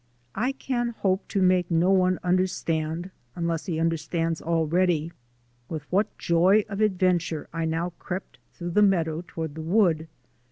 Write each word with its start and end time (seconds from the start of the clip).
I 0.33 0.53
can 0.53 0.89
hope 0.97 1.27
to 1.27 1.43
make 1.43 1.69
no 1.69 1.91
one 1.91 2.17
understand 2.23 3.11
(unless 3.35 3.67
he 3.67 3.79
understands 3.79 4.41
already) 4.41 5.13
with 5.69 5.83
what 5.91 6.17
joy 6.17 6.65
of 6.67 6.81
adventure 6.81 7.47
I 7.53 7.65
now 7.65 7.91
crept 7.99 8.39
through 8.51 8.71
the 8.71 8.81
meadow 8.81 9.23
toward 9.27 9.53
the 9.53 9.61
wood. 9.61 10.07